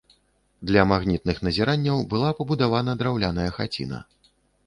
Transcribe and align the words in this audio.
Для 0.69 0.85
магнітных 0.91 1.41
назіранняў 1.47 2.01
была 2.15 2.29
пабудавана 2.39 2.91
драўляная 3.01 3.47
хаціна. 3.61 4.01